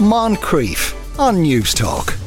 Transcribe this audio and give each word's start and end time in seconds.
Moncrieff 0.00 0.92
on 1.20 1.36
Newstalk. 1.36 2.18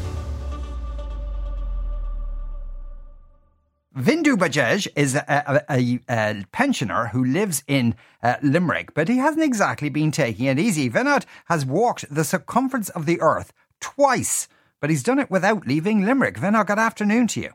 Vinod 3.94 4.38
Bajaj 4.38 4.88
is 4.96 5.16
a, 5.16 5.66
a, 5.70 5.74
a, 5.78 6.00
a, 6.10 6.46
pensioner 6.54 7.08
who 7.08 7.26
lives 7.26 7.66
in 7.68 7.94
uh, 8.24 8.36
Limerick, 8.42 8.94
but 8.94 9.10
he 9.10 9.18
hasn't 9.18 9.44
exactly 9.44 9.90
been 9.90 10.12
taking 10.12 10.46
it 10.46 10.58
easy. 10.58 10.90
Vinod 10.90 11.26
has 11.48 11.66
walked 11.66 12.06
the 12.10 12.24
circumference 12.24 12.88
of 12.88 13.06
the 13.06 13.20
earth 13.20 13.52
twice, 13.82 14.48
but 14.80 14.90
he's 14.90 15.04
done 15.04 15.20
it 15.20 15.30
without 15.30 15.68
leaving 15.68 16.06
Limerick. 16.06 16.38
Vinod, 16.38 16.68
good 16.68 16.80
afternoon 16.80 17.28
to 17.28 17.42
you. 17.42 17.50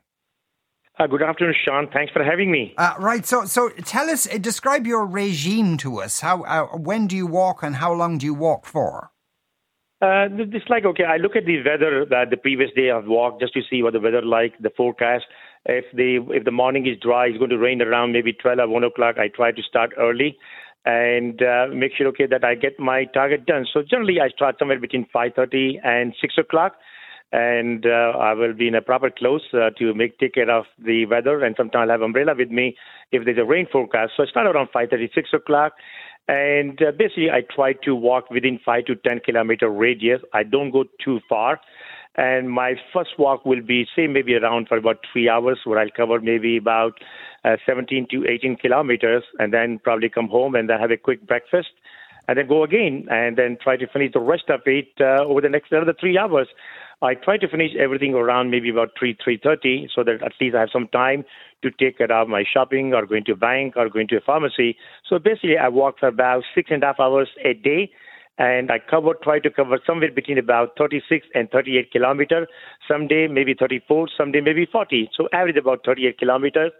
Uh, 0.98 1.06
good 1.06 1.22
afternoon, 1.22 1.54
Sean. 1.64 1.88
Thanks 1.90 2.12
for 2.12 2.22
having 2.22 2.52
me. 2.52 2.74
Uh, 2.76 2.96
right. 2.98 3.24
So, 3.24 3.46
so 3.46 3.70
tell 3.70 4.10
us, 4.10 4.30
uh, 4.30 4.36
describe 4.36 4.86
your 4.86 5.06
regime 5.06 5.78
to 5.78 6.02
us. 6.02 6.20
How, 6.20 6.42
uh, 6.42 6.76
when 6.76 7.06
do 7.06 7.16
you 7.16 7.26
walk, 7.26 7.62
and 7.62 7.76
how 7.76 7.94
long 7.94 8.18
do 8.18 8.26
you 8.26 8.34
walk 8.34 8.66
for? 8.66 9.11
Uh, 10.02 10.26
it's 10.32 10.68
like 10.68 10.84
okay. 10.84 11.04
I 11.04 11.16
look 11.16 11.36
at 11.36 11.46
the 11.46 11.62
weather 11.62 12.02
uh, 12.02 12.24
the 12.28 12.36
previous 12.36 12.70
day 12.74 12.90
I've 12.90 13.06
walked 13.06 13.40
just 13.40 13.54
to 13.54 13.60
see 13.70 13.84
what 13.84 13.92
the 13.92 14.00
weather 14.00 14.20
like, 14.20 14.58
the 14.58 14.70
forecast. 14.76 15.26
If 15.64 15.84
the 15.94 16.26
if 16.30 16.44
the 16.44 16.50
morning 16.50 16.88
is 16.88 16.98
dry, 17.00 17.26
it's 17.26 17.38
going 17.38 17.50
to 17.50 17.58
rain 17.58 17.80
around 17.80 18.10
maybe 18.10 18.32
12 18.32 18.58
or 18.58 18.66
1 18.68 18.82
o'clock. 18.82 19.16
I 19.18 19.28
try 19.28 19.52
to 19.52 19.62
start 19.62 19.92
early 19.96 20.36
and 20.84 21.40
uh, 21.40 21.68
make 21.72 21.92
sure 21.96 22.08
okay 22.08 22.26
that 22.26 22.42
I 22.42 22.56
get 22.56 22.80
my 22.80 23.04
target 23.14 23.46
done. 23.46 23.64
So 23.72 23.82
generally, 23.88 24.20
I 24.20 24.28
start 24.30 24.56
somewhere 24.58 24.80
between 24.80 25.06
5:30 25.14 25.78
and 25.84 26.14
6 26.20 26.34
o'clock 26.36 26.74
and 27.32 27.86
uh, 27.86 28.12
I 28.18 28.34
will 28.34 28.52
be 28.52 28.68
in 28.68 28.74
a 28.74 28.82
proper 28.82 29.10
clothes 29.10 29.42
uh, 29.54 29.70
to 29.78 29.94
make 29.94 30.18
take 30.18 30.34
care 30.34 30.50
of 30.50 30.64
the 30.84 31.06
weather. 31.06 31.42
And 31.44 31.54
sometimes 31.56 31.88
I'll 31.88 31.98
have 31.98 32.02
umbrella 32.02 32.34
with 32.36 32.50
me 32.50 32.76
if 33.10 33.24
there's 33.24 33.38
a 33.38 33.44
rain 33.44 33.66
forecast. 33.70 34.12
So 34.16 34.24
I 34.24 34.26
start 34.26 34.46
around 34.46 34.68
5:30, 34.74 35.14
6 35.14 35.30
o'clock, 35.32 35.72
and 36.28 36.80
uh, 36.82 36.92
basically 36.92 37.30
I 37.30 37.42
try 37.54 37.72
to 37.84 37.94
walk 37.94 38.30
within 38.30 38.58
five 38.64 38.84
to 38.86 38.94
10 38.94 39.20
kilometer 39.24 39.68
radius. 39.68 40.20
I 40.32 40.42
don't 40.44 40.70
go 40.70 40.84
too 41.02 41.20
far. 41.28 41.60
And 42.14 42.50
my 42.50 42.74
first 42.92 43.18
walk 43.18 43.46
will 43.46 43.62
be, 43.62 43.86
say, 43.96 44.06
maybe 44.06 44.34
around 44.34 44.68
for 44.68 44.76
about 44.76 44.98
three 45.10 45.30
hours, 45.30 45.60
where 45.64 45.78
I'll 45.78 45.90
cover 45.90 46.20
maybe 46.20 46.58
about 46.58 46.98
uh, 47.44 47.56
17 47.64 48.06
to 48.10 48.26
18 48.26 48.56
kilometers, 48.56 49.24
and 49.38 49.52
then 49.52 49.78
probably 49.78 50.10
come 50.10 50.28
home 50.28 50.54
and 50.54 50.68
then 50.68 50.78
have 50.78 50.90
a 50.90 50.98
quick 50.98 51.26
breakfast, 51.26 51.70
and 52.28 52.36
then 52.36 52.48
go 52.48 52.64
again, 52.64 53.06
and 53.10 53.38
then 53.38 53.56
try 53.62 53.78
to 53.78 53.86
finish 53.86 54.12
the 54.12 54.20
rest 54.20 54.50
of 54.50 54.60
it 54.66 54.88
uh, 55.00 55.24
over 55.24 55.40
the 55.40 55.48
next 55.48 55.72
another 55.72 55.94
three 55.98 56.18
hours. 56.18 56.48
I 57.02 57.14
try 57.14 57.36
to 57.36 57.48
finish 57.48 57.72
everything 57.78 58.14
around 58.14 58.50
maybe 58.50 58.70
about 58.70 58.90
3, 58.98 59.16
3.30 59.26 59.88
so 59.94 60.04
that 60.04 60.22
at 60.22 60.32
least 60.40 60.54
I 60.54 60.60
have 60.60 60.68
some 60.72 60.88
time 60.88 61.24
to 61.62 61.70
take 61.72 61.98
care 61.98 62.12
of 62.12 62.28
my 62.28 62.44
shopping 62.50 62.94
or 62.94 63.06
going 63.06 63.24
to 63.24 63.34
bank 63.34 63.74
or 63.76 63.88
going 63.88 64.06
to 64.08 64.16
a 64.16 64.20
pharmacy. 64.20 64.76
So 65.08 65.18
basically 65.18 65.58
I 65.58 65.68
walk 65.68 65.98
for 65.98 66.08
about 66.08 66.44
six 66.54 66.70
and 66.70 66.82
a 66.82 66.86
half 66.86 67.00
hours 67.00 67.28
a 67.44 67.54
day 67.54 67.90
and 68.38 68.70
I 68.70 68.78
cover, 68.78 69.14
try 69.22 69.40
to 69.40 69.50
cover 69.50 69.78
somewhere 69.86 70.12
between 70.12 70.38
about 70.38 70.70
36 70.78 71.26
and 71.34 71.50
38 71.50 71.90
kilometers. 71.90 72.46
Some 72.86 73.08
day 73.08 73.26
maybe 73.26 73.54
34, 73.58 74.08
some 74.16 74.32
day 74.32 74.40
maybe 74.40 74.66
40. 74.70 75.10
So 75.16 75.28
average 75.32 75.56
about 75.56 75.80
38 75.84 76.18
kilometers. 76.18 76.72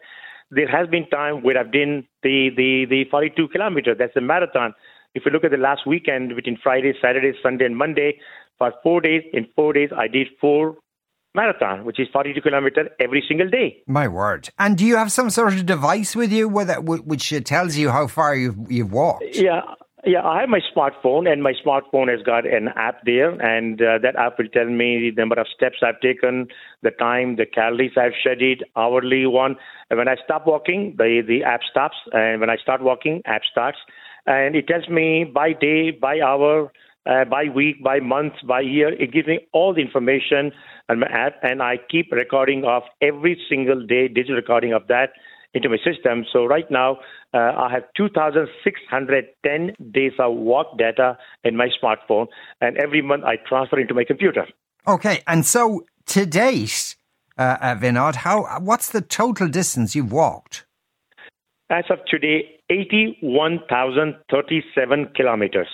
There 0.51 0.69
has 0.69 0.89
been 0.89 1.09
time 1.09 1.43
where 1.43 1.59
I've 1.59 1.73
done 1.73 2.07
the, 2.23 2.51
the, 2.57 2.87
the 2.89 3.05
42 3.11 3.49
kilometers. 3.49 3.97
That's 3.99 4.17
a 4.17 4.21
marathon. 4.21 4.75
If 5.15 5.25
you 5.27 5.33
look 5.33 5.45
at 5.45 5.51
the 5.51 5.59
last 5.59 5.87
weekend 5.87 6.35
between 6.35 6.59
Friday, 6.63 6.95
Saturday, 7.01 7.33
Sunday, 7.43 7.67
and 7.67 7.77
Monday, 7.77 8.19
for 8.63 8.73
four 8.83 9.01
days. 9.01 9.23
In 9.33 9.47
four 9.57 9.73
days, 9.73 9.91
I 9.97 10.07
did 10.07 10.29
four 10.41 10.77
marathon, 11.35 11.85
which 11.85 11.99
is 11.99 12.09
42 12.13 12.41
kilometers 12.41 12.89
every 13.01 13.25
single 13.27 13.49
day. 13.49 13.83
My 13.87 14.07
word! 14.07 14.51
And 14.59 14.79
do 14.79 14.85
you 14.85 14.97
have 14.97 15.11
some 15.11 15.31
sort 15.31 15.55
of 15.55 15.67
device 15.67 16.15
with 16.15 16.33
you, 16.33 16.49
with 16.49 16.71
which 16.85 17.33
tells 17.45 17.77
you 17.77 17.91
how 17.91 18.07
far 18.07 18.37
you've 18.37 18.59
you've 18.71 18.93
walked? 18.93 19.25
Yeah. 19.35 19.63
Yeah, 20.05 20.27
I 20.27 20.41
have 20.41 20.49
my 20.49 20.59
smartphone, 20.75 21.31
and 21.33 21.45
my 21.45 21.53
smartphone 21.65 22.11
has 22.11 22.21
got 22.27 22.45
an 22.45 22.71
app 22.75 23.05
there, 23.05 23.31
and 23.41 23.81
uh, 23.81 23.99
that 24.03 24.17
app 24.17 24.37
will 24.37 24.49
tell 24.49 24.65
me 24.65 25.13
the 25.15 25.21
number 25.21 25.39
of 25.39 25.47
steps 25.55 25.77
I've 25.81 26.01
taken, 26.01 26.49
the 26.83 26.91
time, 26.91 27.37
the 27.37 27.47
calories 27.47 27.93
I've 27.97 28.19
shedded, 28.21 28.65
hourly 28.75 29.27
one. 29.27 29.55
And 29.91 29.99
when 30.01 30.09
I 30.09 30.17
stop 30.25 30.45
walking, 30.45 30.97
the 30.99 31.23
the 31.25 31.45
app 31.45 31.61
stops, 31.71 31.99
and 32.11 32.41
when 32.41 32.51
I 32.51 32.57
start 32.57 32.83
walking, 32.83 33.23
app 33.27 33.43
starts, 33.49 33.79
and 34.27 34.57
it 34.57 34.67
tells 34.67 34.89
me 34.89 35.23
by 35.23 35.53
day, 35.53 35.93
by 35.93 36.21
hour, 36.21 36.73
uh, 37.07 37.25
by 37.25 37.45
week, 37.55 37.83
by 37.83 38.01
month, 38.01 38.35
by 38.47 38.61
year. 38.61 38.93
It 38.93 39.13
gives 39.13 39.27
me 39.27 39.41
all 39.53 39.75
the 39.75 39.81
information 39.81 40.53
on 40.89 41.01
my 41.01 41.07
app, 41.07 41.35
and 41.43 41.63
I 41.63 41.79
keep 41.91 42.13
recording 42.13 42.65
of 42.65 42.83
every 43.01 43.41
single 43.49 43.85
day, 43.87 44.09
digital 44.09 44.37
recording 44.37 44.73
of 44.73 44.87
that 44.89 45.11
into 45.55 45.69
my 45.69 45.77
system. 45.79 46.25
So 46.33 46.47
right 46.47 46.71
now, 46.71 46.99
uh, 47.35 47.39
I 47.39 47.71
have 47.73 47.83
2,610 47.97 49.93
days 49.93 50.13
of 50.19 50.35
walk 50.35 50.79
data 50.79 51.17
in 51.45 51.57
my 51.57 51.69
smartphone, 51.83 52.27
and 52.61 52.77
every 52.79 53.03
month 53.03 53.25
I 53.25 53.37
transfer 53.49 53.79
into 53.79 53.95
my 53.95 54.05
computer. 54.05 54.47
Okay, 54.87 55.23
and 55.27 55.47
so 55.47 55.85
to 56.07 56.27
date, 56.27 56.97
uh, 57.39 57.57
uh 57.61 57.77
Vinod, 57.77 58.17
how 58.17 58.59
what's 58.61 58.91
the 58.91 59.01
total 59.01 59.49
distance 59.49 59.95
you've 59.95 60.13
walked? 60.13 60.67
As 61.71 61.85
of 61.89 62.01
today, 62.07 62.59
81,037 62.69 65.13
kilometers. 65.17 65.69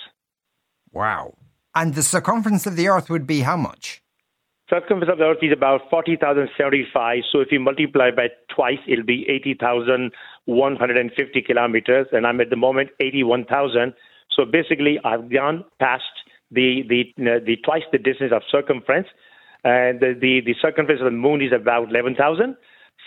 Wow. 0.91 1.35
And 1.75 1.93
the 1.95 2.03
circumference 2.03 2.65
of 2.65 2.75
the 2.75 2.87
Earth 2.87 3.09
would 3.09 3.27
be 3.27 3.41
how 3.41 3.57
much? 3.57 4.01
Circumference 4.69 5.11
of 5.11 5.17
the 5.17 5.25
Earth 5.25 5.39
is 5.41 5.51
about 5.51 5.81
40,075. 5.89 7.23
So 7.31 7.39
if 7.39 7.51
you 7.51 7.59
multiply 7.59 8.11
by 8.11 8.29
twice, 8.53 8.77
it'll 8.87 9.05
be 9.05 9.25
80,150 9.27 11.41
kilometers. 11.41 12.07
And 12.11 12.27
I'm 12.27 12.41
at 12.41 12.49
the 12.49 12.55
moment 12.55 12.89
81,000. 12.99 13.93
So 14.35 14.45
basically, 14.45 14.99
I've 15.03 15.31
gone 15.31 15.65
past 15.79 16.03
the, 16.51 16.83
the, 16.87 17.11
uh, 17.19 17.39
the 17.45 17.57
twice 17.63 17.83
the 17.91 17.97
distance 17.97 18.31
of 18.33 18.43
circumference. 18.51 19.07
And 19.63 19.99
the, 19.99 20.13
the, 20.19 20.41
the 20.45 20.55
circumference 20.61 21.01
of 21.01 21.05
the 21.05 21.11
moon 21.11 21.41
is 21.41 21.51
about 21.51 21.89
11,000. 21.89 22.55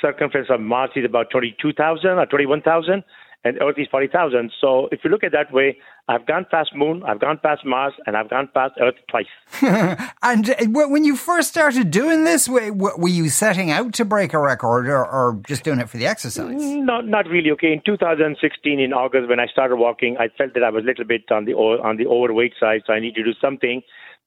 Circumference 0.01 0.49
of 0.51 0.61
Mars 0.61 0.91
is 0.97 1.05
about 1.05 1.31
22,000 1.31 2.11
or 2.11 2.27
21,000 2.27 3.05
and 3.45 3.61
Earth 3.61 3.77
is 3.79 3.89
40,000. 3.91 4.53
So 4.61 4.89
if 4.93 5.01
you 5.05 5.11
look 5.11 5.25
at 5.25 5.33
that 5.33 5.53
way, 5.53 5.77
I've 6.09 6.27
gone 6.27 6.47
past 6.51 6.71
Moon, 6.75 7.03
I've 7.05 7.21
gone 7.21 7.39
past 7.43 7.65
Mars, 7.65 7.93
and 8.07 8.17
I've 8.17 8.31
gone 8.31 8.49
past 8.53 8.75
Earth 8.81 8.95
twice. 9.09 9.27
and 10.23 10.51
uh, 10.51 10.55
when 10.69 11.05
you 11.05 11.17
first 11.17 11.49
started 11.49 11.91
doing 11.91 12.25
this, 12.25 12.49
were 12.49 13.09
you 13.09 13.29
setting 13.29 13.71
out 13.71 13.95
to 13.95 14.05
break 14.05 14.33
a 14.33 14.39
record 14.39 14.89
or, 14.89 15.05
or 15.05 15.41
just 15.47 15.65
doing 15.65 15.81
it 15.81 15.89
for 15.89 15.97
the 15.97 16.07
exercise? 16.07 16.61
Not, 16.61 17.07
not 17.07 17.27
really. 17.29 17.51
Okay, 17.53 17.73
in 17.73 17.83
2016, 17.85 18.81
in 18.81 18.93
August, 18.93 19.29
when 19.29 19.41
I 19.41 19.47
started 19.47 19.77
walking, 19.77 20.17
I 20.19 20.29
felt 20.37 20.55
that 20.55 20.63
I 20.63 20.71
was 20.71 20.85
a 20.85 20.87
little 20.87 21.05
bit 21.05 21.31
on 21.31 21.45
the 21.45 21.53
on 21.53 21.97
the 21.97 22.07
overweight 22.07 22.55
side, 22.59 22.83
so 22.87 22.93
I 22.93 23.01
need 23.01 23.15
to 23.15 23.25
do 23.25 23.33
something. 23.41 23.83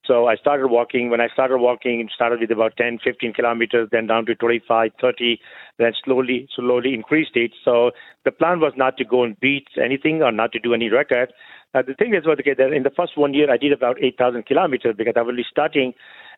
So 0.07 0.27
I 0.27 0.35
started 0.35 0.67
walking. 0.67 1.09
When 1.09 1.21
I 1.21 1.27
started 1.29 1.57
walking, 1.57 1.99
it 1.99 2.11
started 2.13 2.39
with 2.39 2.51
about 2.51 2.77
10, 2.77 2.99
15 3.03 3.33
kilometers, 3.33 3.89
then 3.91 4.07
down 4.07 4.25
to 4.27 4.35
25, 4.35 4.91
30, 4.99 5.39
then 5.77 5.93
slowly, 6.03 6.47
slowly 6.55 6.93
increased 6.93 7.35
it. 7.35 7.51
So 7.63 7.91
the 8.23 8.31
plan 8.31 8.59
was 8.59 8.73
not 8.75 8.97
to 8.97 9.05
go 9.05 9.23
and 9.23 9.39
beat 9.39 9.67
anything 9.83 10.21
or 10.21 10.31
not 10.31 10.51
to 10.53 10.59
do 10.59 10.73
any 10.73 10.89
record. 10.89 11.33
Uh, 11.73 11.81
the 11.85 11.93
thing 11.93 12.13
is, 12.13 12.25
okay, 12.25 12.53
that 12.57 12.71
in 12.71 12.83
the 12.83 12.89
first 12.95 13.17
one 13.17 13.33
year, 13.33 13.51
I 13.51 13.57
did 13.57 13.73
about 13.73 14.01
8,000 14.01 14.45
kilometers 14.45 14.95
because 14.97 15.15
I 15.17 15.21
was 15.21 15.35
starting. 15.49 15.93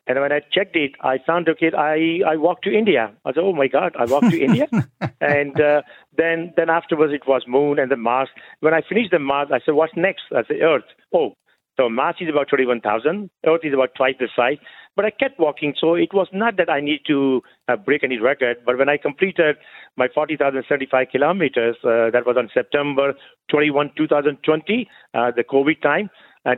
And 0.06 0.18
when 0.20 0.32
I 0.32 0.40
checked 0.40 0.74
it, 0.74 0.92
I 1.00 1.18
found, 1.24 1.48
okay, 1.48 1.70
I, 1.76 2.28
I 2.28 2.36
walked 2.36 2.64
to 2.64 2.76
India. 2.76 3.12
I 3.24 3.32
said, 3.32 3.44
oh 3.44 3.52
my 3.52 3.68
God, 3.68 3.94
I 3.98 4.06
walked 4.06 4.30
to 4.30 4.40
India. 4.40 4.66
And 5.20 5.60
uh, 5.60 5.82
then, 6.16 6.52
then 6.56 6.70
afterwards, 6.70 7.12
it 7.12 7.26
was 7.26 7.42
Moon 7.46 7.78
and 7.78 7.90
the 7.90 7.96
Mars. 7.96 8.28
When 8.60 8.72
I 8.72 8.82
finished 8.88 9.10
the 9.10 9.18
Mars, 9.18 9.48
I 9.52 9.58
said, 9.64 9.74
what's 9.74 9.92
next? 9.96 10.22
I 10.30 10.42
said, 10.46 10.58
Earth. 10.62 10.84
Oh, 11.12 11.34
so 11.78 11.88
Mars 11.88 12.16
is 12.20 12.28
about 12.28 12.48
21,000. 12.48 13.30
Earth 13.46 13.60
is 13.62 13.72
about 13.72 13.94
twice 13.96 14.16
the 14.18 14.28
size. 14.34 14.58
But 14.96 15.04
I 15.04 15.10
kept 15.10 15.38
walking, 15.38 15.74
so 15.80 15.94
it 15.94 16.12
was 16.12 16.26
not 16.32 16.56
that 16.56 16.68
I 16.68 16.80
need 16.80 17.02
to 17.06 17.40
uh, 17.68 17.76
break 17.76 18.02
any 18.02 18.18
record. 18.18 18.56
But 18.66 18.78
when 18.78 18.88
I 18.88 18.96
completed 18.96 19.56
my 19.96 20.08
40,075 20.12 21.06
kilometers, 21.12 21.76
uh, 21.84 22.10
that 22.10 22.26
was 22.26 22.36
on 22.36 22.50
September 22.52 23.14
21, 23.48 23.92
2020, 23.96 24.88
uh, 25.14 25.30
the 25.36 25.44
COVID 25.44 25.80
time. 25.82 26.10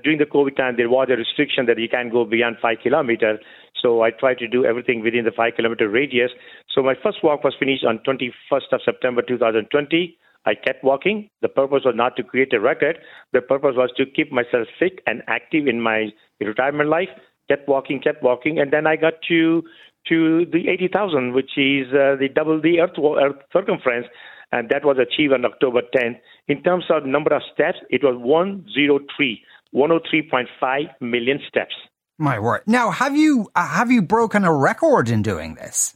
During 0.05 0.19
the 0.19 0.25
COVID 0.25 0.57
time, 0.57 0.77
there 0.77 0.89
was 0.89 1.09
a 1.11 1.17
restriction 1.17 1.67
that 1.67 1.77
you 1.77 1.89
can't 1.89 2.13
go 2.13 2.25
beyond 2.25 2.57
five 2.63 2.77
kilometers. 2.81 3.41
So 3.83 4.03
I 4.03 4.11
tried 4.11 4.39
to 4.39 4.47
do 4.47 4.65
everything 4.65 5.03
within 5.03 5.25
the 5.25 5.33
five 5.37 5.55
kilometer 5.57 5.89
radius. 5.89 6.31
So 6.73 6.81
my 6.81 6.95
first 7.03 7.25
walk 7.25 7.43
was 7.43 7.57
finished 7.59 7.85
on 7.85 7.99
21st 8.07 8.71
of 8.73 8.81
September 8.85 9.21
2020. 9.21 10.17
I 10.47 10.55
kept 10.55 10.83
walking. 10.83 11.29
The 11.43 11.49
purpose 11.49 11.83
was 11.85 11.95
not 11.97 12.17
to 12.17 12.23
create 12.23 12.53
a 12.53 12.61
record. 12.61 12.99
The 13.33 13.43
purpose 13.43 13.75
was 13.77 13.91
to 13.97 14.07
keep 14.07 14.33
myself 14.33 14.67
fit 14.79 15.01
and 15.07 15.23
active 15.27 15.67
in 15.67 15.81
my 15.81 16.11
retirement 16.41 16.89
life. 16.89 17.11
Kept 17.49 17.69
walking, 17.69 18.01
kept 18.01 18.23
walking, 18.23 18.59
and 18.59 18.73
then 18.73 18.87
I 18.87 18.97
got 18.97 19.15
to 19.29 19.63
to 20.09 20.47
the 20.47 20.69
80,000, 20.69 21.35
which 21.35 21.59
is 21.59 21.89
uh, 21.93 22.17
the 22.17 22.29
double 22.35 22.61
the 22.61 22.81
Earth, 22.81 22.99
Earth 22.99 23.37
circumference, 23.53 24.07
and 24.53 24.69
that 24.71 24.85
was 24.85 24.97
achieved 24.99 25.33
on 25.33 25.45
October 25.45 25.83
10th. 25.95 26.19
In 26.49 26.63
terms 26.63 26.85
of 26.91 27.05
number 27.05 27.35
of 27.35 27.43
steps, 27.53 27.79
it 27.91 28.03
was 28.03 28.17
103, 28.17 29.43
103.5 29.75 31.01
million 31.01 31.41
steps. 31.47 31.75
My 32.19 32.39
word! 32.39 32.63
Now, 32.67 32.91
have 32.91 33.17
you 33.17 33.49
uh, 33.55 33.67
have 33.67 33.91
you 33.91 34.03
broken 34.03 34.45
a 34.45 34.53
record 34.53 35.09
in 35.09 35.23
doing 35.23 35.55
this? 35.55 35.95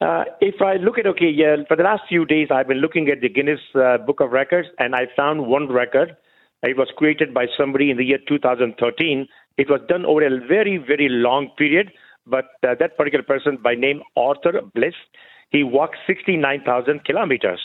Uh, 0.00 0.24
if 0.40 0.62
I 0.62 0.76
look 0.76 0.98
at, 0.98 1.06
okay, 1.06 1.28
yeah, 1.28 1.56
for 1.66 1.76
the 1.76 1.82
last 1.82 2.02
few 2.08 2.24
days, 2.24 2.48
I've 2.52 2.68
been 2.68 2.78
looking 2.78 3.08
at 3.08 3.20
the 3.20 3.28
Guinness 3.28 3.60
uh, 3.74 3.98
Book 3.98 4.20
of 4.20 4.30
Records, 4.30 4.68
and 4.78 4.94
I 4.94 5.08
found 5.16 5.46
one 5.46 5.68
record 5.68 6.16
It 6.62 6.76
was 6.76 6.88
created 6.96 7.34
by 7.34 7.46
somebody 7.56 7.90
in 7.90 7.96
the 7.96 8.04
year 8.04 8.18
2013. 8.26 9.26
It 9.56 9.70
was 9.70 9.80
done 9.88 10.04
over 10.04 10.24
a 10.24 10.46
very, 10.46 10.76
very 10.76 11.08
long 11.08 11.50
period, 11.56 11.92
but 12.26 12.46
uh, 12.66 12.74
that 12.78 12.96
particular 12.96 13.24
person 13.24 13.58
by 13.62 13.74
name 13.74 14.02
Arthur 14.16 14.60
Blessitt, 14.76 14.94
he 15.50 15.62
walked 15.62 15.96
69,000 16.06 17.04
kilometers. 17.04 17.60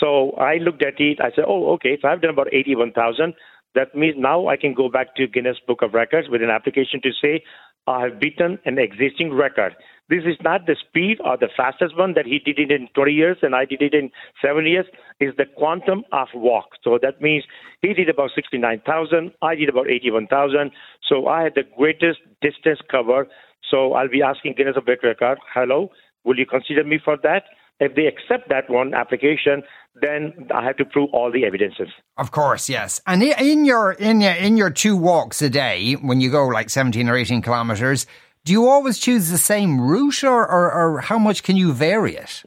So 0.00 0.32
I 0.32 0.56
looked 0.56 0.82
at 0.82 1.00
it. 1.00 1.20
I 1.20 1.30
said, 1.34 1.44
oh, 1.46 1.72
okay, 1.74 1.98
so 2.00 2.08
I've 2.08 2.20
done 2.20 2.30
about 2.30 2.52
81,000. 2.52 3.34
That 3.74 3.94
means 3.94 4.16
now 4.18 4.48
I 4.48 4.56
can 4.56 4.74
go 4.74 4.88
back 4.88 5.14
to 5.16 5.26
Guinness 5.26 5.58
Book 5.66 5.82
of 5.82 5.94
Records 5.94 6.28
with 6.30 6.42
an 6.42 6.50
application 6.50 7.00
to 7.02 7.10
say 7.20 7.42
I 7.86 8.02
have 8.02 8.20
beaten 8.20 8.58
an 8.64 8.78
existing 8.78 9.32
record. 9.32 9.74
This 10.08 10.22
is 10.24 10.36
not 10.42 10.66
the 10.66 10.76
speed 10.78 11.18
or 11.24 11.36
the 11.36 11.48
fastest 11.56 11.98
one 11.98 12.14
that 12.14 12.26
he 12.26 12.38
did 12.38 12.58
it 12.58 12.70
in 12.70 12.88
20 12.94 13.12
years 13.12 13.38
and 13.42 13.54
I 13.54 13.64
did 13.64 13.82
it 13.82 13.92
in 13.92 14.10
seven 14.40 14.66
years. 14.66 14.86
Is 15.18 15.34
the 15.36 15.46
quantum 15.46 16.04
of 16.12 16.28
walk. 16.34 16.76
So 16.84 16.98
that 17.00 17.22
means 17.22 17.44
he 17.80 17.94
did 17.94 18.08
about 18.08 18.30
69,000. 18.34 19.32
I 19.40 19.54
did 19.54 19.68
about 19.68 19.88
81,000. 19.88 20.70
So 21.08 21.26
I 21.26 21.42
had 21.42 21.54
the 21.54 21.62
greatest 21.76 22.18
distance 22.42 22.80
cover. 22.90 23.26
So 23.70 23.94
I'll 23.94 24.10
be 24.10 24.22
asking 24.22 24.54
Guinness 24.56 24.76
of 24.76 24.84
Record, 24.86 25.38
hello, 25.54 25.90
will 26.24 26.38
you 26.38 26.46
consider 26.46 26.84
me 26.84 27.00
for 27.02 27.16
that? 27.22 27.44
If 27.78 27.94
they 27.94 28.06
accept 28.06 28.48
that 28.48 28.70
one 28.70 28.94
application, 28.94 29.62
then 30.00 30.48
I 30.54 30.64
have 30.64 30.76
to 30.76 30.84
prove 30.84 31.10
all 31.12 31.30
the 31.30 31.44
evidences. 31.44 31.88
Of 32.16 32.30
course, 32.30 32.68
yes. 32.68 33.00
And 33.06 33.22
in 33.22 33.64
your 33.64 33.92
in 33.92 34.20
your 34.20 34.32
in 34.32 34.56
your 34.56 34.70
two 34.70 34.96
walks 34.96 35.42
a 35.42 35.50
day, 35.50 35.94
when 35.94 36.20
you 36.20 36.30
go 36.30 36.46
like 36.46 36.70
seventeen 36.70 37.08
or 37.08 37.16
eighteen 37.16 37.42
kilometers, 37.42 38.06
do 38.46 38.52
you 38.52 38.68
always 38.68 38.98
choose 38.98 39.28
the 39.28 39.38
same 39.38 39.80
route, 39.80 40.22
or 40.22 40.48
or, 40.48 40.72
or 40.72 41.00
how 41.00 41.18
much 41.18 41.42
can 41.42 41.56
you 41.56 41.72
vary 41.72 42.14
it? 42.14 42.44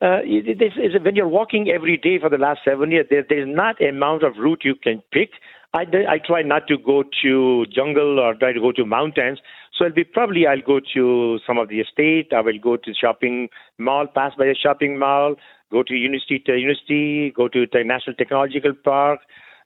Uh, 0.00 0.20
this 0.24 0.72
is 0.76 0.92
when 1.04 1.16
you're 1.16 1.28
walking 1.28 1.68
every 1.68 1.96
day 1.98 2.18
for 2.18 2.30
the 2.30 2.38
last 2.38 2.60
seven 2.64 2.90
years, 2.92 3.06
there, 3.10 3.26
there's 3.28 3.48
not 3.48 3.82
amount 3.82 4.22
of 4.22 4.32
route 4.38 4.62
you 4.64 4.74
can 4.74 5.02
pick. 5.12 5.30
I, 5.74 5.82
I 6.08 6.18
try 6.24 6.42
not 6.42 6.66
to 6.68 6.78
go 6.78 7.04
to 7.22 7.66
jungle 7.66 8.18
or 8.18 8.34
try 8.34 8.52
to 8.52 8.60
go 8.60 8.72
to 8.72 8.86
mountains. 8.86 9.40
So 9.76 9.84
it'll 9.84 9.94
be 9.94 10.04
probably 10.04 10.46
I'll 10.46 10.62
go 10.62 10.80
to 10.94 11.38
some 11.46 11.58
of 11.58 11.68
the 11.68 11.80
estate. 11.80 12.32
I 12.32 12.40
will 12.40 12.58
go 12.62 12.76
to 12.76 12.94
shopping 12.94 13.48
mall, 13.78 14.06
pass 14.06 14.32
by 14.38 14.46
a 14.46 14.54
shopping 14.54 14.98
mall, 14.98 15.34
go 15.70 15.82
to 15.82 15.94
university 15.94 16.38
to 16.46 16.56
university, 16.56 17.32
go 17.36 17.48
to 17.48 17.66
the 17.70 17.84
National 17.84 18.14
Technological 18.14 18.72
Park, 18.84 19.20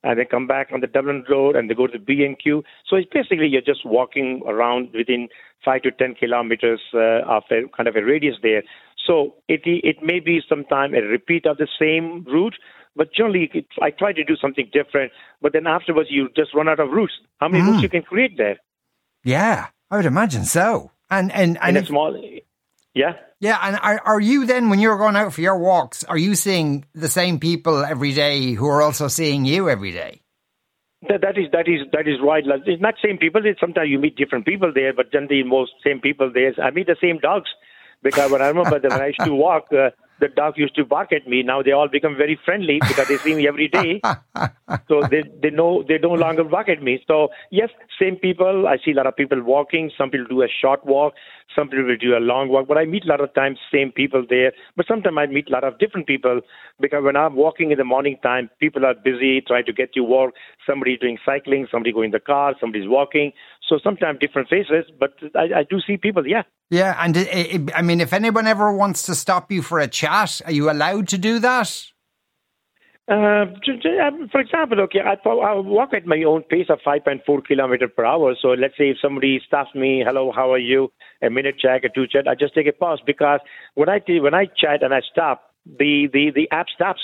and 0.05 0.19
they 0.19 0.25
come 0.25 0.47
back 0.47 0.69
on 0.73 0.81
the 0.81 0.87
Dublin 0.87 1.25
Road 1.29 1.57
and 1.57 1.69
they 1.69 1.75
go 1.75 1.87
to 1.87 1.99
the 1.99 2.05
B&Q. 2.05 2.63
So 2.89 2.97
it's 2.97 3.09
basically 3.13 3.49
you're 3.49 3.63
just 3.63 3.85
walking 3.85 4.43
around 4.47 4.91
within 4.95 5.29
five 5.65 5.83
to 5.83 5.91
ten 5.91 6.15
kilometers 6.15 6.81
uh, 6.93 7.23
of 7.27 7.45
a 7.51 7.63
kind 7.75 7.89
of 7.89 7.97
a 7.97 8.05
radius 8.05 8.37
there. 8.43 8.63
So 9.07 9.35
it 9.49 9.63
it 9.65 10.03
may 10.03 10.21
be 10.21 10.41
sometime 10.49 10.95
a 10.95 11.01
repeat 11.01 11.47
of 11.47 11.57
the 11.57 11.69
same 11.79 12.25
route, 12.25 12.57
but 12.95 13.13
generally 13.13 13.51
it, 13.53 13.67
I 13.83 13.91
try 13.91 14.13
to 14.13 14.25
do 14.25 14.37
something 14.37 14.71
different. 14.73 15.13
But 15.41 15.53
then 15.53 15.67
afterwards 15.67 16.11
you 16.11 16.29
just 16.37 16.55
run 16.55 16.69
out 16.69 16.81
of 16.81 16.91
routes. 16.91 17.15
How 17.39 17.49
many 17.49 17.65
mm. 17.65 17.71
routes 17.71 17.83
you 17.83 17.89
can 17.89 18.03
create 18.03 18.37
there? 18.37 18.59
Yeah, 19.25 19.69
I 19.91 19.97
would 19.97 20.07
imagine 20.07 20.45
so. 20.45 20.91
And 21.11 21.33
and 21.33 21.59
and 21.61 21.77
in 21.77 21.83
a 21.83 21.87
small, 21.87 22.15
yeah. 22.95 23.13
Yeah, 23.41 23.59
and 23.63 23.77
are, 23.77 24.01
are 24.05 24.21
you 24.21 24.47
then, 24.47 24.71
when 24.71 24.79
you're 24.79 24.97
going 24.97 25.17
out 25.17 25.35
for 25.35 25.41
your 25.41 25.59
walks, 25.59 26.05
are 26.05 26.17
you 26.17 26.35
seeing 26.35 26.87
the 26.95 27.09
same 27.09 27.39
people 27.39 27.85
every 27.85 28.13
day 28.13 28.53
who 28.53 28.67
are 28.67 28.81
also 28.81 29.09
seeing 29.09 29.45
you 29.45 29.69
every 29.69 29.93
day? 29.93 30.23
That, 31.09 31.21
that 31.21 31.37
is 31.37 31.51
that 31.53 31.69
is 31.69 31.81
that 31.93 32.09
is 32.09 32.17
right. 32.23 32.43
It's 32.65 32.81
not 32.81 32.95
same 33.05 33.19
people. 33.19 33.45
It's 33.45 33.61
sometimes 33.61 33.91
you 33.91 33.99
meet 33.99 34.17
different 34.17 34.47
people 34.47 34.73
there, 34.75 34.95
but 34.95 35.13
generally 35.13 35.43
most 35.43 35.73
same 35.85 36.01
people 36.01 36.31
there. 36.33 36.55
I 36.63 36.71
meet 36.71 36.87
the 36.87 36.97
same 36.99 37.19
dogs 37.19 37.51
because 38.03 38.31
when 38.31 38.41
I 38.41 38.49
remember 38.49 38.79
that 38.79 38.91
when 38.91 39.03
I 39.03 39.09
used 39.09 39.21
to 39.25 39.35
walk, 39.35 39.67
uh, 39.73 39.91
the 40.21 40.29
dog 40.29 40.55
used 40.57 40.75
to 40.77 40.85
bark 40.85 41.13
at 41.13 41.27
me. 41.27 41.43
Now 41.43 41.63
they 41.63 41.73
all 41.73 41.89
become 41.89 42.17
very 42.17 42.39
friendly 42.45 42.81
because 42.87 43.09
they 43.09 43.19
see 43.19 43.35
me 43.35 43.49
every 43.49 43.69
day. 43.69 44.01
so 44.89 45.03
they 45.11 45.23
they 45.43 45.51
know 45.51 45.85
they 45.87 45.99
no 45.99 46.11
longer 46.11 46.45
bark 46.45 46.69
at 46.69 46.83
me. 46.83 47.03
So 47.07 47.29
yes, 47.51 47.71
same 48.01 48.17
people. 48.17 48.67
I 48.69 48.79
see 48.85 48.93
a 48.93 48.95
lot 48.95 49.07
of 49.07 49.17
people 49.17 49.43
walking. 49.43 49.91
Some 49.97 50.11
people 50.11 50.27
do 50.29 50.43
a 50.43 50.49
short 50.49 50.85
walk. 50.85 51.15
Some 51.55 51.69
people 51.69 51.85
will 51.85 51.97
do 51.97 52.17
a 52.17 52.23
long 52.23 52.49
walk. 52.49 52.69
But 52.69 52.79
I 52.79 52.85
meet 52.85 53.05
a 53.05 53.09
lot 53.09 53.21
of 53.21 53.35
times 53.35 53.59
same 53.73 53.93
people 53.93 54.25
there. 54.29 54.53
But 54.77 54.87
sometimes 54.87 55.17
I 55.19 55.27
meet 55.27 55.49
a 55.49 55.53
lot 55.53 55.65
of 55.65 55.79
different 55.79 56.07
people 56.07 56.41
because 56.81 57.05
when 57.05 57.17
I'm 57.17 57.35
walking 57.35 57.71
in 57.71 57.79
the 57.79 57.85
morning 57.85 58.19
time, 58.23 58.51
people 58.61 58.85
are 58.87 58.95
busy 58.95 59.41
trying 59.41 59.67
to 59.67 59.73
get 59.73 59.93
to 59.95 60.01
work. 60.03 60.35
Somebody 60.67 60.97
doing 60.97 61.19
cycling. 61.25 61.67
Somebody 61.71 61.93
going 61.93 62.07
in 62.07 62.11
the 62.13 62.21
car. 62.21 62.55
Somebody's 62.61 62.89
walking. 62.89 63.33
So 63.69 63.79
sometimes 63.83 64.19
different 64.19 64.49
faces, 64.49 64.85
but 65.01 65.15
I, 65.35 65.61
I 65.61 65.63
do 65.69 65.81
see 65.87 65.97
people. 65.97 66.27
Yeah. 66.27 66.43
Yeah, 66.71 66.97
and 66.99 67.17
it, 67.17 67.29
it, 67.31 67.71
I 67.75 67.83
mean, 67.83 68.01
if 68.01 68.13
anyone 68.13 68.47
ever 68.47 68.73
wants 68.73 69.03
to 69.05 69.15
stop 69.15 69.51
you 69.51 69.63
for 69.63 69.79
a 69.79 69.89
chat, 69.89 70.43
are 70.45 70.53
you 70.53 70.71
allowed 70.71 71.09
to 71.09 71.19
do 71.19 71.39
that? 71.39 71.85
Uh, 73.07 73.45
um, 73.45 74.29
for 74.33 74.41
example, 74.41 74.81
okay, 74.81 75.01
I, 75.01 75.13
I 75.29 75.55
walk 75.61 75.93
at 75.93 76.07
my 76.07 76.23
own 76.27 76.43
pace 76.43 76.67
of 76.71 76.79
5.4 76.87 77.47
kilometer 77.47 77.87
per 77.87 78.05
hour. 78.05 78.35
So 78.41 78.49
let's 78.49 78.79
say 78.79 78.91
if 78.91 78.97
somebody 79.01 79.41
stops 79.47 79.75
me, 79.75 80.03
hello, 80.07 80.33
how 80.35 80.53
are 80.53 80.59
you? 80.59 80.91
A 81.23 81.29
minute 81.29 81.57
check, 81.59 81.85
a 81.85 81.91
two 81.91 82.07
chat, 82.07 82.27
I 82.27 82.35
just 82.35 82.55
take 82.55 82.67
a 82.67 82.73
pause 82.73 83.01
because 83.05 83.41
when 83.75 83.91
I 83.91 84.01
when 84.21 84.35
I 84.35 84.47
chat 84.47 84.83
and 84.83 84.95
I 84.95 85.01
stop, 85.13 85.55
the 85.67 86.09
the 86.13 86.31
the 86.35 86.49
app 86.51 86.67
stops. 86.75 87.01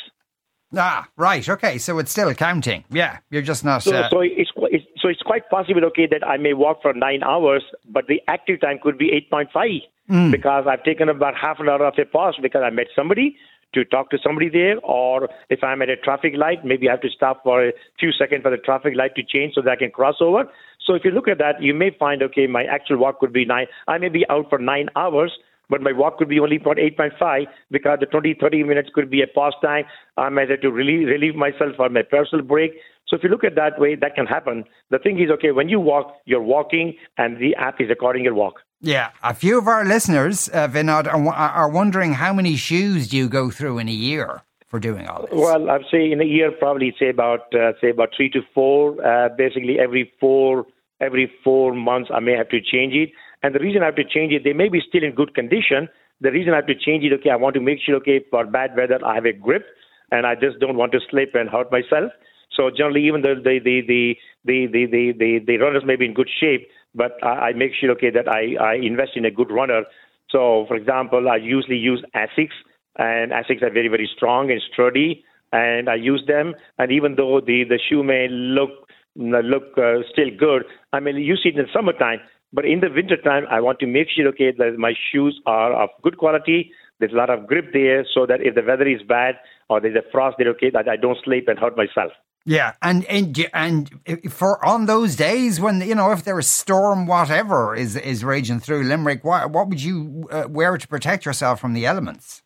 Ah, 0.74 1.08
right. 1.16 1.46
Okay, 1.46 1.78
so 1.78 1.98
it's 1.98 2.12
still 2.12 2.32
counting. 2.32 2.84
Yeah, 2.90 3.18
you're 3.28 3.42
just 3.42 3.64
not. 3.64 3.82
So, 3.82 3.94
uh... 3.94 4.08
so 4.08 4.20
it's, 4.20 4.50
it's 4.56 4.86
so 5.00 5.08
it's 5.08 5.23
quite 5.23 5.49
possible, 5.49 5.85
okay, 5.87 6.06
that 6.11 6.26
I 6.26 6.37
may 6.37 6.52
walk 6.52 6.82
for 6.82 6.93
nine 6.93 7.23
hours, 7.23 7.64
but 7.88 8.06
the 8.06 8.20
active 8.29 8.61
time 8.61 8.79
could 8.82 8.99
be 8.99 9.11
8.5 9.32 9.81
mm. 10.11 10.31
because 10.31 10.67
I've 10.69 10.85
taken 10.85 11.08
about 11.08 11.35
half 11.37 11.58
an 11.61 11.69
hour 11.69 11.85
of 11.87 11.94
a 11.99 12.05
pause 12.05 12.38
because 12.41 12.62
I 12.64 12.70
met 12.70 12.87
somebody 12.94 13.37
to 13.73 13.85
talk 13.85 14.11
to 14.11 14.19
somebody 14.23 14.49
there, 14.49 14.79
or 14.81 15.29
if 15.49 15.62
I'm 15.62 15.81
at 15.81 15.88
a 15.88 15.97
traffic 15.97 16.35
light, 16.37 16.64
maybe 16.64 16.88
I 16.88 16.93
have 16.93 17.00
to 17.02 17.08
stop 17.08 17.44
for 17.44 17.69
a 17.69 17.73
few 17.99 18.11
seconds 18.12 18.43
for 18.43 18.50
the 18.50 18.56
traffic 18.56 18.94
light 18.97 19.14
to 19.14 19.23
change 19.23 19.55
so 19.55 19.62
that 19.62 19.70
I 19.70 19.76
can 19.76 19.91
cross 19.91 20.17
over. 20.20 20.44
So 20.85 20.94
if 20.94 21.05
you 21.05 21.12
look 21.12 21.29
at 21.29 21.38
that, 21.38 21.62
you 21.62 21.73
may 21.73 21.91
find, 21.96 22.23
okay, 22.23 22.46
my 22.46 22.64
actual 22.64 22.99
walk 22.99 23.20
could 23.20 23.32
be 23.32 23.44
nine. 23.44 23.67
I 23.87 23.99
may 23.99 24.08
be 24.08 24.25
out 24.29 24.49
for 24.49 24.58
nine 24.58 24.88
hours, 24.96 25.32
but 25.70 25.81
my 25.81 25.93
walk 25.93 26.19
could 26.19 26.28
be 26.28 26.40
only 26.40 26.56
about 26.56 26.76
8.5 26.76 27.46
because 27.70 27.99
the 28.00 28.06
20, 28.06 28.37
30 28.40 28.64
minutes 28.64 28.90
could 28.93 29.08
be 29.08 29.22
a 29.22 29.26
pause 29.26 29.55
time. 29.62 29.84
I 30.17 30.28
might 30.28 30.50
have 30.50 30.61
to 30.61 30.70
relieve, 30.70 31.06
relieve 31.06 31.37
myself 31.37 31.76
for 31.76 31.88
my 31.88 32.02
personal 32.02 32.44
break. 32.44 32.72
So 33.06 33.17
if 33.17 33.22
you 33.22 33.28
look 33.28 33.44
at 33.44 33.55
that 33.55 33.81
way, 33.81 33.94
that 33.94 34.14
can 34.14 34.26
happen. 34.26 34.64
The 34.90 34.99
thing 34.99 35.20
is, 35.20 35.31
okay, 35.31 35.52
when 35.52 35.69
you 35.69 35.81
walk, 35.81 36.17
you're 36.26 36.43
walking, 36.43 36.96
and 37.17 37.38
the 37.38 37.55
app 37.56 37.81
is 37.81 37.88
recording 37.88 38.25
your 38.25 38.34
walk. 38.34 38.61
Yeah, 38.82 39.11
a 39.22 39.34
few 39.34 39.58
of 39.58 39.69
our 39.69 39.84
listeners, 39.84 40.49
uh, 40.49 40.69
Vinod, 40.69 41.06
are, 41.06 41.32
are 41.34 41.69
wondering 41.69 42.14
how 42.14 42.32
many 42.32 42.56
shoes 42.56 43.08
do 43.08 43.17
you 43.17 43.28
go 43.28 43.50
through 43.50 43.78
in 43.78 43.88
a 43.88 43.93
year 43.93 44.43
for 44.69 44.78
doing 44.78 45.06
all 45.06 45.22
this? 45.22 45.31
Well, 45.32 45.69
I'd 45.69 45.82
say 45.90 46.11
in 46.11 46.20
a 46.20 46.25
year, 46.25 46.50
probably 46.50 46.94
say 46.99 47.11
about 47.11 47.55
uh, 47.55 47.72
say 47.81 47.90
about 47.90 48.11
three 48.17 48.31
to 48.31 48.40
four. 48.55 49.05
Uh, 49.05 49.28
basically, 49.37 49.78
every 49.78 50.12
four 50.19 50.67
every 51.00 51.32
four 51.43 51.75
months, 51.75 52.11
I 52.12 52.20
may 52.20 52.32
have 52.32 52.49
to 52.50 52.61
change 52.61 52.94
it. 52.94 53.10
And 53.43 53.55
the 53.55 53.58
reason 53.58 53.82
I 53.82 53.86
have 53.86 53.96
to 53.96 54.05
change 54.05 54.32
it, 54.32 54.44
they 54.44 54.53
may 54.53 54.69
be 54.69 54.81
still 54.86 55.03
in 55.03 55.15
good 55.15 55.34
condition. 55.34 55.89
The 56.20 56.31
reason 56.31 56.53
I 56.53 56.56
have 56.56 56.67
to 56.67 56.74
change 56.74 57.05
it, 57.05 57.13
okay, 57.15 57.31
I 57.31 57.36
want 57.36 57.55
to 57.55 57.60
make 57.60 57.79
sure, 57.84 57.96
okay, 57.96 58.20
for 58.31 58.44
bad 58.44 58.77
weather, 58.77 58.98
I 59.05 59.15
have 59.15 59.24
a 59.24 59.32
grip, 59.32 59.67
and 60.10 60.27
I 60.27 60.34
just 60.34 60.58
don't 60.60 60.77
want 60.77 60.93
to 60.93 61.01
slip 61.10 61.34
and 61.34 61.48
hurt 61.48 61.72
myself. 61.72 62.13
So 62.55 62.70
generally, 62.70 63.06
even 63.06 63.22
though 63.22 63.36
the 63.36 63.58
the 63.63 63.81
the 63.86 64.17
the 64.44 64.67
the 64.67 64.86
the, 64.86 65.13
the, 65.19 65.39
the 65.46 65.56
runners 65.58 65.84
may 65.86 65.96
be 65.96 66.05
in 66.05 66.15
good 66.15 66.29
shape, 66.41 66.69
but 66.94 67.13
I, 67.22 67.29
I 67.29 67.53
make 67.53 67.72
sure 67.79 67.91
okay 67.93 68.10
that 68.10 68.29
I, 68.29 68.56
I 68.60 68.74
invest 68.74 69.13
in 69.15 69.24
a 69.24 69.31
good 69.31 69.51
runner. 69.51 69.84
So, 70.31 70.65
for 70.69 70.77
example, 70.77 71.29
I 71.29 71.36
usually 71.36 71.77
use 71.77 72.05
Asics, 72.15 72.58
and 72.96 73.32
Asics 73.32 73.63
are 73.63 73.70
very 73.72 73.89
very 73.89 74.08
strong 74.15 74.51
and 74.51 74.60
sturdy, 74.72 75.24
and 75.53 75.89
I 75.89 75.94
use 75.94 76.24
them. 76.27 76.55
And 76.79 76.93
even 76.93 77.15
though 77.15 77.41
the 77.41 77.65
the 77.65 77.79
shoe 77.89 78.03
may 78.03 78.27
look 78.29 78.90
look 79.17 79.76
uh, 79.76 80.02
still 80.12 80.31
good, 80.38 80.64
I 80.93 81.00
mean 81.00 81.17
you 81.17 81.36
see 81.36 81.50
it 81.50 81.56
in 81.56 81.64
the 81.64 81.69
summertime. 81.72 82.20
But 82.52 82.64
in 82.64 82.81
the 82.81 82.90
wintertime, 82.90 83.44
I 83.48 83.60
want 83.60 83.79
to 83.79 83.86
make 83.86 84.08
sure 84.10 84.26
okay 84.29 84.52
that 84.58 84.74
my 84.76 84.94
shoes 85.12 85.40
are 85.46 85.72
of 85.72 85.90
good 86.02 86.19
quality. 86.19 86.72
There's 86.98 87.12
a 87.12 87.17
lot 87.17 87.31
of 87.31 87.46
grip 87.46 87.72
there, 87.72 88.05
so 88.12 88.26
that 88.26 88.40
if 88.43 88.55
the 88.55 88.62
weather 88.62 88.86
is 88.86 89.02
bad 89.02 89.36
or 89.69 89.81
there's 89.81 89.96
a 89.96 90.02
frost, 90.10 90.36
there 90.38 90.48
okay 90.50 90.70
that 90.70 90.88
I 90.88 90.96
don't 90.96 91.17
slip 91.24 91.44
and 91.46 91.58
hurt 91.58 91.76
myself. 91.76 92.12
Yeah, 92.46 92.72
and 92.82 93.05
and 93.05 93.38
and 93.52 93.90
for 94.31 94.64
on 94.64 94.86
those 94.86 95.14
days 95.14 95.60
when 95.60 95.81
you 95.82 95.94
know 95.94 96.10
if 96.10 96.24
there 96.24 96.38
is 96.38 96.48
storm 96.48 97.06
whatever 97.06 97.74
is 97.74 97.96
is 97.96 98.24
raging 98.24 98.60
through 98.60 98.84
Limerick, 98.84 99.22
what 99.24 99.50
what 99.50 99.69
would 99.69 99.82
you 99.82 100.26
uh, 100.31 100.46
wear 100.48 100.76
to 100.79 100.88
protect 100.88 101.24
yourself 101.26 101.60
from 101.60 101.74
the 101.74 101.86
elements? 101.86 102.43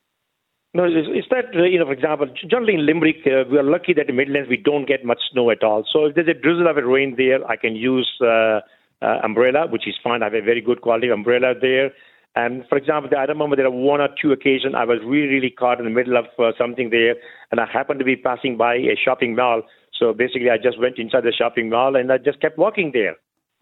No, 0.74 0.84
it's, 0.84 1.28
that 1.30 1.54
uh, 1.54 1.62
you 1.62 1.78
know, 1.78 1.86
for 1.86 1.92
example, 1.92 2.26
generally 2.50 2.74
in 2.74 2.84
Limerick, 2.84 3.18
uh, 3.26 3.48
we 3.48 3.58
are 3.58 3.62
lucky 3.62 3.94
that 3.94 4.08
in 4.08 4.16
Midlands 4.16 4.48
we 4.48 4.56
don't 4.56 4.88
get 4.88 5.04
much 5.04 5.20
snow 5.30 5.50
at 5.50 5.62
all. 5.62 5.84
So 5.90 6.06
if 6.06 6.16
there's 6.16 6.26
a 6.26 6.34
drizzle 6.34 6.66
of 6.66 6.76
a 6.76 6.84
rain 6.84 7.14
there, 7.16 7.46
I 7.48 7.54
can 7.54 7.76
use 7.76 8.10
uh, 8.20 8.58
uh, 9.00 9.20
umbrella, 9.22 9.68
which 9.68 9.86
is 9.86 9.94
fine. 10.02 10.22
I 10.22 10.26
have 10.26 10.34
a 10.34 10.42
very 10.42 10.60
good 10.60 10.80
quality 10.80 11.10
umbrella 11.10 11.54
there. 11.58 11.92
And 12.34 12.64
for 12.68 12.76
example, 12.76 13.08
I 13.16 13.26
don't 13.26 13.36
remember 13.36 13.54
there 13.54 13.66
are 13.66 13.70
one 13.70 14.00
or 14.00 14.08
two 14.20 14.32
occasions 14.32 14.74
I 14.76 14.84
was 14.84 14.98
really, 15.06 15.28
really 15.28 15.50
caught 15.50 15.78
in 15.78 15.84
the 15.84 15.92
middle 15.92 16.16
of 16.16 16.24
uh, 16.40 16.50
something 16.58 16.90
there, 16.90 17.14
and 17.52 17.60
I 17.60 17.66
happened 17.72 18.00
to 18.00 18.04
be 18.04 18.16
passing 18.16 18.56
by 18.56 18.74
a 18.74 18.96
shopping 18.96 19.36
mall. 19.36 19.62
So 19.96 20.12
basically, 20.12 20.50
I 20.50 20.56
just 20.56 20.80
went 20.80 20.98
inside 20.98 21.22
the 21.22 21.32
shopping 21.32 21.70
mall 21.70 21.94
and 21.94 22.10
I 22.10 22.18
just 22.18 22.40
kept 22.40 22.58
walking 22.58 22.90
there. 22.92 23.14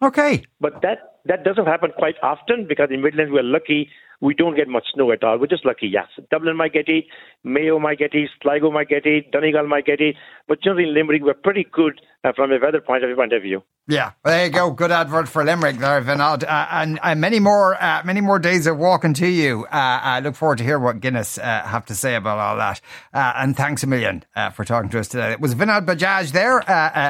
Okay. 0.02 0.44
But 0.60 0.80
that 0.80 1.20
that 1.26 1.44
doesn't 1.44 1.66
happen 1.66 1.92
quite 1.98 2.16
often 2.22 2.66
because 2.66 2.88
in 2.90 3.02
Midlands 3.02 3.30
we're 3.30 3.42
lucky 3.42 3.90
we 4.22 4.34
don't 4.34 4.56
get 4.56 4.68
much 4.68 4.84
snow 4.94 5.10
at 5.10 5.22
all. 5.24 5.38
We're 5.38 5.48
just 5.48 5.66
lucky, 5.66 5.88
yes. 5.88 6.06
Dublin 6.30 6.56
might 6.56 6.72
get 6.72 6.88
it, 6.88 7.04
Mayo 7.44 7.78
might 7.78 7.98
get 7.98 8.14
it, 8.14 8.30
Sligo 8.40 8.70
might 8.70 8.88
get 8.88 9.04
it, 9.04 9.32
Donegal 9.32 9.66
might 9.66 9.84
get 9.84 10.00
it, 10.00 10.14
but 10.48 10.62
generally 10.62 10.86
Limerick 10.86 11.22
we're 11.22 11.34
pretty 11.34 11.66
good 11.70 12.00
uh, 12.24 12.32
from 12.34 12.52
a 12.52 12.58
weather 12.58 12.80
point 12.80 13.02
of, 13.02 13.42
view. 13.42 13.62
Yeah, 13.88 14.12
there 14.24 14.46
you 14.46 14.52
go. 14.52 14.70
Good 14.70 14.92
advert 14.92 15.28
for 15.28 15.44
Limerick 15.44 15.78
there, 15.78 16.00
Vinod. 16.02 16.44
Uh, 16.44 16.66
and 16.70 17.00
uh, 17.02 17.16
many 17.16 17.40
more 17.40 17.74
uh, 17.82 18.02
many 18.04 18.20
more 18.20 18.38
days 18.38 18.68
of 18.68 18.78
walking 18.78 19.12
to 19.14 19.26
you. 19.26 19.64
Uh, 19.64 19.68
I 19.72 20.20
look 20.20 20.36
forward 20.36 20.58
to 20.58 20.64
hear 20.64 20.78
what 20.78 21.00
Guinness 21.00 21.36
uh, 21.36 21.62
have 21.64 21.84
to 21.86 21.94
say 21.96 22.14
about 22.14 22.38
all 22.38 22.56
that. 22.58 22.80
Uh, 23.12 23.32
and 23.36 23.56
thanks 23.56 23.82
a 23.82 23.88
million 23.88 24.24
for 24.54 24.64
talking 24.64 24.88
to 24.90 25.00
us 25.00 25.08
today. 25.08 25.32
It 25.32 25.40
was 25.40 25.56
Vinod 25.56 25.84
Bajaj 25.84 26.30
there, 26.30 26.62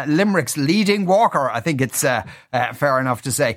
Limerick's 0.09 0.57
leading 0.57 1.05
walker. 1.05 1.51
I 1.51 1.61
think 1.61 1.83
it's 1.83 2.01
fair 2.01 2.99
enough 2.99 3.21
to 3.23 3.33
say. 3.33 3.57